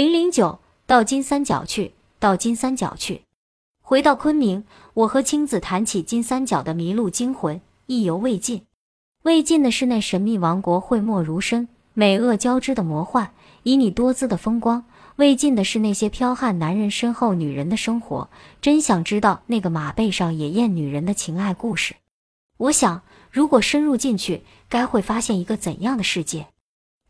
[0.00, 3.20] 零零九到金三角去，到金三角去。
[3.82, 8.62] 回到昆明，我和青子谈起金三角的迷路惊魂，意犹未尽。
[9.24, 13.34] 未尽的是那神秘王国讳莫如深、美恶交织的魔幻，
[13.64, 14.84] 旖旎多姿的风光；
[15.16, 18.30] 未尽的是那些剽悍男人身后女人的生活。
[18.62, 21.96] 真想知道那个马背上也艳女人的情爱故事。
[22.56, 26.46] 我想，如果深入进去，该会发现一个怎样的世界？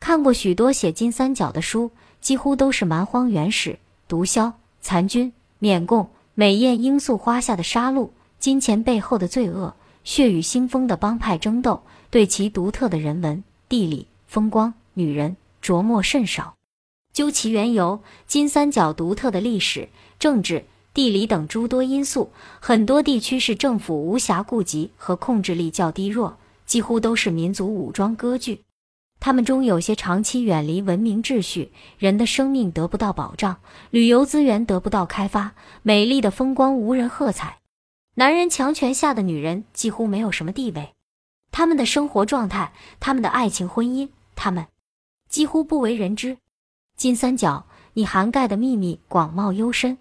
[0.00, 1.92] 看过许多写金三角的书。
[2.20, 16.54] 几乎都是蛮荒原始、毒枭、残军、缅共、美艳罂粟花下的杀戮，金钱背后的罪恶，血雨腥风的帮派争斗，对其独特的人文、地理、风光、女人琢磨甚少。
[17.12, 22.30] 究其缘由，金三角独特的历史、政治、地理等诸多因素，
[22.60, 28.60] 很多地区是政府无暇顾及和控制力较低弱，几乎都是民族武装割据。
[29.20, 33.58] 他们中有些长期远离文明秩序，人的生命得不到保障，
[33.90, 35.52] 旅游资源得不到开发，
[35.82, 37.58] 美丽的风光无人喝彩，
[38.14, 40.94] 男人强权下的女人几乎没有什么地位，
[41.52, 44.66] 他们的生活状态，他们的爱情婚姻，他们
[45.28, 46.38] 几乎不为人知。
[46.96, 49.98] 金三角，你涵盖的秘密广袤幽深，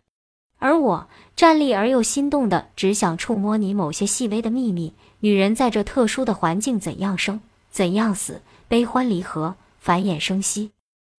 [0.59, 4.93] 而我站立而又心动的，只想触摸你某些细微的秘密。
[5.19, 8.41] 女人在这特殊的环境怎样生，怎样死？
[8.69, 10.71] 悲欢离合，繁衍生息。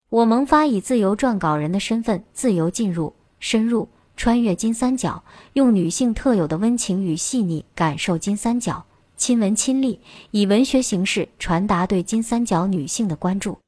[0.08, 9.98] 我萌发以自由撰稿人的身份，自由进入、深入、穿越金三角，用女性特有的温情与细腻感受金三角，亲闻亲历，
[10.30, 13.58] 以文学形式传达对金三角女性的关注。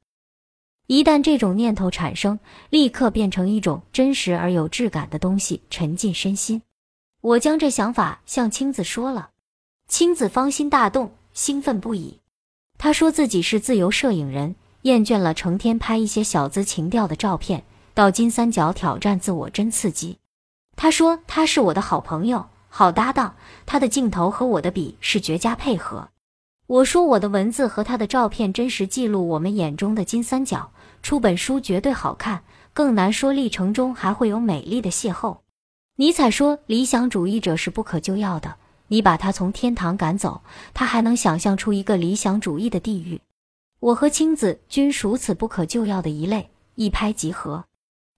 [0.87, 6.61] 一旦这种念头产生，立刻变成一种真实而有质感的东西，沉浸身心。
[7.19, 9.31] 我将这想法向青子说了，
[9.89, 12.19] 青子芳心大动，兴奋不已。
[12.83, 20.17] 他说自己是自由摄影人，厌倦了成天拍一些小资情调的照片，到金三角挑战自我真刺激。
[20.75, 26.09] 他说他是我的好朋友、好搭档，他的镜头和我的笔是绝佳配合。
[26.67, 30.69] 我说我的文字和他的照片真实记录我们眼中的金三角，
[31.01, 32.43] 出本书绝对好看。
[32.73, 35.37] 更难说历程中还会有美丽的邂逅。
[35.95, 38.57] 尼采说理想主义者是不可救药的。
[38.93, 43.19] 你把他从天堂赶走，他还能想象出一个理想主义的地狱。
[43.79, 47.65] 我和青子均属此不可救药的一类，一拍即合，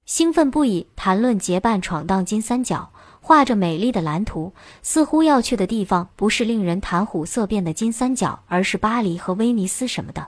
[0.05, 2.91] 兴奋不已，谈论结伴闯荡金三角，
[3.21, 4.51] 画着美丽的蓝图。
[4.81, 10.27] 似乎要去的地方不是令人谈虎色变的金三角，而是巴黎和威尼斯什么的。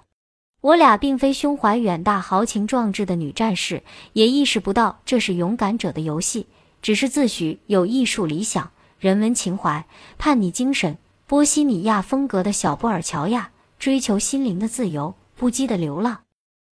[0.61, 6.47] 我俩并非胸怀远大、豪情壮志的女战士，也意识不到这是勇敢者的游戏，
[6.81, 8.71] 只是自诩有艺术理想。
[8.99, 9.85] 人文情怀、
[10.17, 16.21] 叛逆精神、波西米亚风格的小布尔乔亚，追求心灵的自由、不羁的流浪，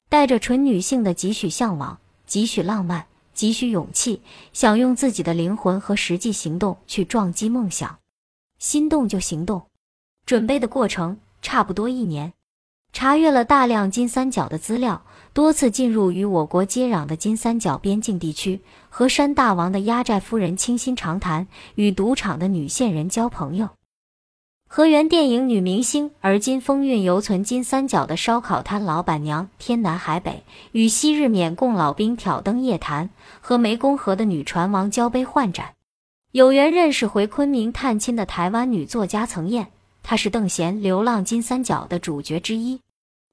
[0.09, 4.22] 带着纯女性的几许向往、几许浪漫、几许勇气，
[4.53, 8.00] 想用自己的灵魂和实际行动去撞击梦想。
[8.58, 9.68] 心动就行动，
[10.25, 12.34] 准备的过程差不多一年。
[12.94, 23.72] 查阅了大量金三角的资料，多次进入与我国接壤的金三角边境地区，和山大王的压寨夫人倾心长谈，与赌场的女线人交朋友，
[24.69, 33.09] 和原电影女明星而今风韵犹存金三角的烧烤摊老板娘天南海北，与昔日缅共老兵挑灯夜谈，
[33.41, 35.73] 和湄公河的女船王交杯换盏，
[36.31, 39.67] 有缘认识回昆明探亲的台湾女作家曾燕，
[40.02, 42.79] 她是邓贤《流浪金三角》的主角之一。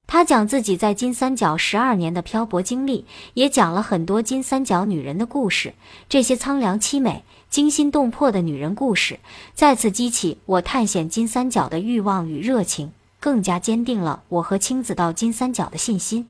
[0.05, 5.73] 他讲自己在金三角十二年的漂泊经历，也讲了很多金三角女人的故事。
[6.07, 9.19] 这些苍凉凄美、惊心动魄的女人故事，
[9.55, 16.29] 再次激起我探险金三角的欲望与热情，更加坚定了我和青子到金三角的信心。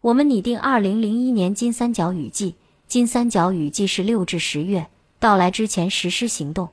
[0.00, 2.54] 我们拟定二零零一年金三角雨季，
[2.86, 4.86] 金三角雨季是六至十月
[5.18, 6.70] 到来之前实施行动。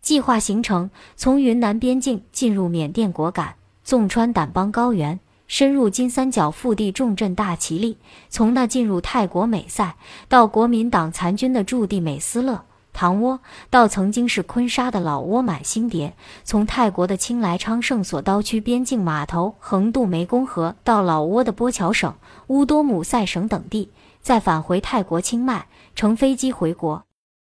[0.00, 5.18] 计划行程：从云南边境进入缅甸果敢，纵穿掸邦高原。
[5.48, 7.96] 深入金三角腹地重镇大其力，
[8.28, 9.96] 从那进入泰国美塞，
[10.28, 13.40] 到国民党残军的驻地美斯乐、唐窝，
[13.70, 16.14] 到曾经是昆沙的老挝满星蝶，
[16.44, 22.14] 从泰国的清莱昌圣所刀区边境码头横渡湄公河，到老挝的波桥省、
[22.48, 23.90] 乌多姆塞省等地，
[24.20, 27.04] 再返回泰国清迈，乘飞机回国。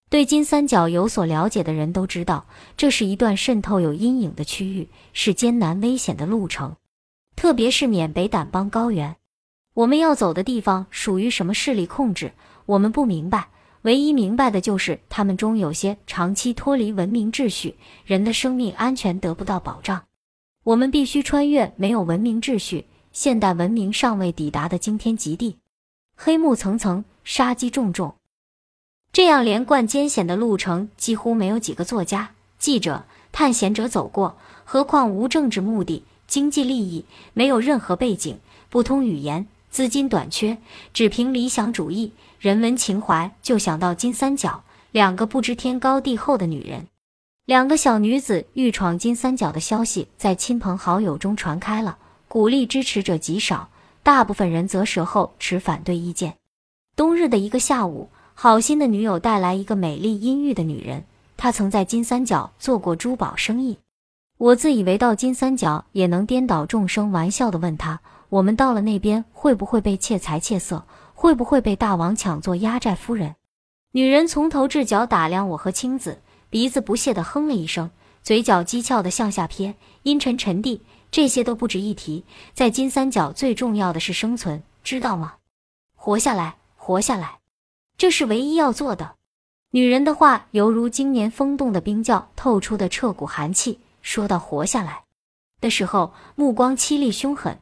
[0.10, 2.46] 对金三角有所了解的人都知道，
[2.78, 6.76] 这是一段渗透有阴影的区域，是艰难危险的路程。
[7.38, 9.16] 特别是缅北掸邦高原，
[9.76, 12.34] 我们要走的地方属于什么势力控制？
[12.66, 13.50] 我们不明白。
[13.84, 17.76] 唯一明白的就是他们中有些长期脱离文明秩序，
[18.06, 20.06] 人的生命安全得不到保障。
[20.64, 25.60] 我们必须穿越没有文明秩序、现代文明尚未抵达的惊天极地。
[26.16, 28.16] 黑幕层层，杀机重重。
[29.14, 34.38] 这样连贯艰险的路程，几乎没有几个作家、记者、探险者走过。
[34.66, 38.38] 何况无政治目的、经济利益，没有任何背景，
[38.70, 40.58] 不通语言，资金短缺，
[40.94, 44.64] 只凭理想主义、人文情怀，就想到金三角。
[44.92, 46.88] 两个不知天高地厚的女人，
[47.46, 51.98] 两个小女子欲闯金三角的消息，在亲朋好友中传开了，
[52.28, 53.70] 鼓励支持者极少，
[54.04, 56.36] 大部分人则舌后持反对意见。
[56.96, 58.10] 冬日的一个下午。
[58.40, 61.06] 好心的女友带来一个美丽阴郁的女人，
[61.38, 63.80] 她曾在金三角做过珠宝生意。
[64.38, 68.00] 我自以为到金三角也能颠倒众生，玩笑地问她
[68.30, 70.86] ：“我们到了那边会不会被窃财窃色？
[71.16, 73.36] 会不会被大王抢做压寨夫人？”
[73.94, 77.90] 女人从头至脚打量我和青子，鼻子不屑地哼了一声，
[78.22, 79.74] 嘴角讥诮地向下瞥，
[80.04, 82.24] 阴沉沉地：“这些都不值一提，
[82.54, 85.34] 在金三角最重要的是生存，知道吗？
[85.96, 87.40] 活下来，活下来。”
[87.98, 89.16] 这是唯一要做的。
[89.72, 93.80] 女人的话犹如经年风冻的冰窖透出的彻骨寒气。
[94.08, 95.04] 说到活下来
[95.60, 97.60] 的时候，目光凄厉凶狠。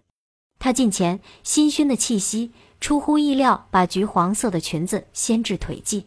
[0.59, 6.05] 她近前，新熏的气息出乎意料，把橘黄色的裙子掀至腿际。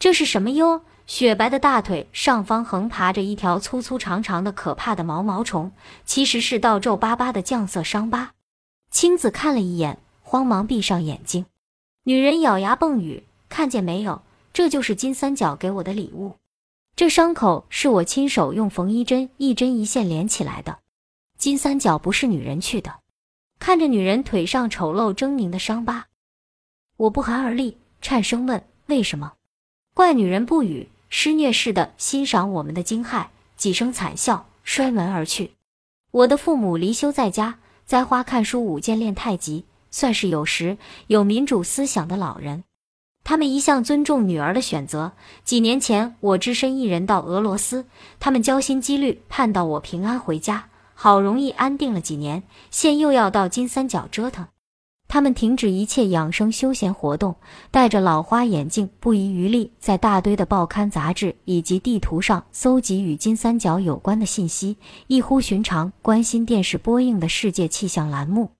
[0.00, 0.82] 这是什么哟？
[1.06, 5.70] 雪白的大腿上方横爬着一条粗粗长长的可怕的毛毛虫，
[6.04, 8.32] 其实是道皱巴巴的酱色伤疤。
[8.90, 11.46] 青子看了一眼，慌忙闭上眼睛。
[12.02, 13.22] 女人咬牙蹦语。
[13.48, 14.22] 看见没有？
[14.52, 16.34] 这就是金三角给我的礼物。
[16.98, 20.80] 这伤口是我亲手用缝衣针一针一线连起来的。
[21.38, 22.92] 金三角不是女人去的。
[23.60, 26.06] 看着女人腿上丑陋狰狞的伤疤，
[26.96, 29.34] 我不寒而栗，颤声问：“为什么？”
[29.94, 35.52] 怪女人不语，施虐似的欣赏我们的惊骇，几声惨笑，摔门而去。
[36.10, 42.64] 我的父母离休在家，栽花看书，舞剑练太极，算是有时有民主思想的老人。
[43.28, 45.12] 他们一向尊重女儿的选择。
[45.44, 47.84] 几年前，我只身一人到俄罗斯，
[48.18, 50.70] 他们焦心积虑，盼到我平安回家。
[50.94, 54.46] 好容易安定了几年，现又要到金三角折腾。
[55.08, 57.36] 他们停止一切养生休闲活动，
[57.70, 68.52] 戴着老花眼镜，不遗余力在大堆的报刊杂志以及地图上搜集与金三角有关的信息，异乎寻常，关心电视播映的世界气象栏目。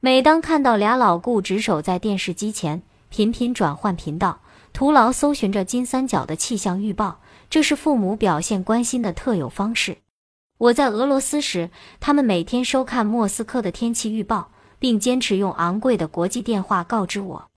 [0.00, 4.40] 每当看到俩老顾执守在电视机前，频频转换频道，
[4.72, 9.98] 徒劳搜寻着金三角的气象预报，这是父母表现关心的特有方式。
[10.58, 11.70] 我在俄罗斯时，
[12.00, 17.50] 他们每天收看莫斯科的天气预报，并坚持用昂贵的国际电话告知我。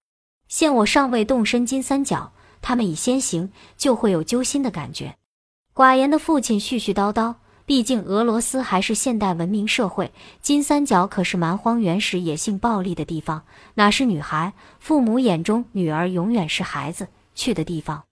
[0.47, 2.31] 现我尚未动身金三角，
[2.61, 5.15] 他们已先行，就会有揪心的感觉。
[5.73, 7.35] 寡言的父亲絮絮叨叨。
[7.71, 13.43] 毕竟俄罗斯还是现代文明社会，金三角可是蛮荒原始、野性暴力的地方，
[13.75, 14.51] 哪是女孩
[14.81, 18.03] 父母眼中女儿永远是孩子去的地方？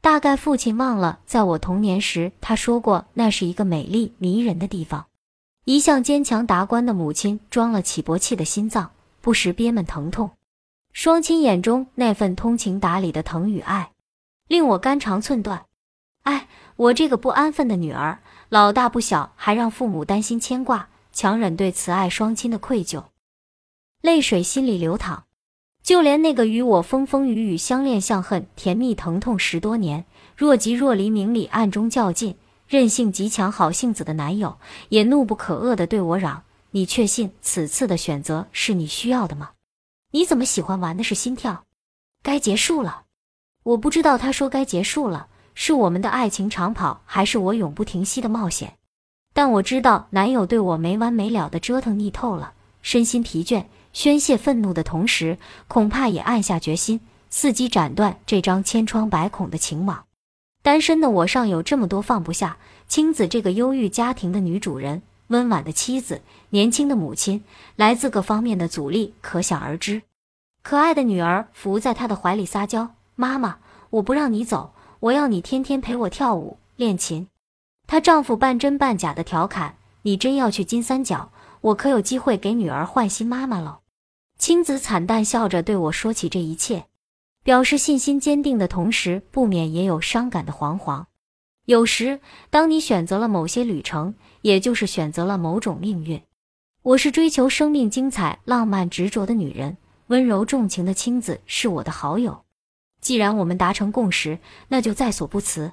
[0.00, 5.06] 大概父亲忘了，在我童年时，他说过那是一个美丽迷人的地方。
[5.64, 10.30] 一向坚强达观的母亲装了起搏器的心脏，不时憋闷疼痛。
[10.92, 13.90] 双亲眼中那份通情达理的疼与爱，
[14.46, 15.64] 令我肝肠寸断。
[16.22, 16.46] 哎，
[16.76, 18.20] 我这个不安分的女儿。
[18.50, 23.04] 老大不小，还让父母担心牵挂，强忍对慈爱双亲的愧疚，
[24.02, 25.26] 泪水心里流淌。
[25.84, 30.04] 就连那个与我风风雨雨、相恋相恨、甜蜜疼痛十多年，
[30.36, 32.36] 若即若离、明里暗中较劲、
[32.66, 34.58] 任性极强、好性子的男友，
[34.88, 39.52] 也怒不可遏地对我嚷：“你确信此次的选择是你需要的吗？
[40.10, 41.66] 你怎么喜欢玩的是心跳？
[42.20, 43.04] 该结束了。”
[43.62, 45.28] 我不知道他说该结束了。
[45.62, 48.78] 是我们的爱情长跑，还是我永不停息的冒险？
[49.34, 55.36] 但我知道，男友对我没完没了的折腾腻透了，身心疲倦，宣泄愤怒的同时，
[55.68, 57.00] 恐怕也暗下决心，
[57.30, 60.04] 伺机斩断这张千疮百孔的情网。
[60.62, 62.56] 单身的我尚有这么多放不下，
[62.88, 67.44] 青子这个忧郁家庭的女主人，温婉的妻子，年轻的母亲，
[67.76, 70.00] 来自各方面的阻力可想而知。
[70.62, 73.58] 可爱的女儿伏在他的怀里撒娇：“妈妈，
[73.90, 77.26] 我不让你走。”我要你天天陪我跳舞练琴，
[77.86, 83.80] 她丈夫半真半假的调侃：“你真要去金三角，我可有机会给女儿换新妈妈了。”
[84.36, 86.84] 青子惨淡笑着对我说起这一切，
[87.42, 91.06] 表示信心坚定的同时，不免也有伤感的惶惶。
[91.64, 96.20] 有时，当你选择了某些旅程，也就是选择了某种命运。
[96.82, 99.78] 我是追求生命精彩、浪漫执着的女人，
[100.08, 102.44] 温柔重情的青子是我的好友。
[103.00, 104.38] 既然我们达成共识，
[104.68, 105.72] 那就在所不辞。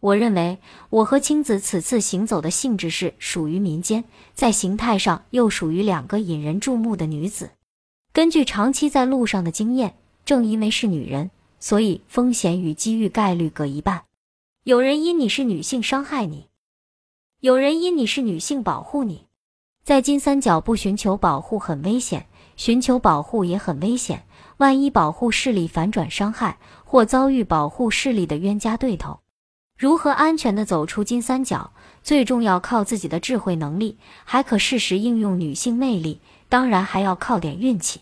[0.00, 0.58] 我认为，
[0.90, 7.50] 我和青子此次行走的性质是属于民间，在形态上又属于两个引人注目的女子。
[8.12, 14.04] 根据长期在路上的经验，正因为是女人，所以风险与机遇概率各一半。
[14.62, 16.46] 有人因你是女性伤害你，
[17.40, 19.26] 有人因你是女性保护你。
[19.82, 24.26] 在金三角不寻求保护很危险，寻求保护也很危险。
[24.58, 29.20] 万一保护势力反转伤害，或遭遇保护势力的冤家对头，
[29.76, 31.72] 如何安全的走出金三角？
[32.02, 38.00] 最重要靠自己的智慧能力，还可适时应用女性魅力，当然还要靠点运气。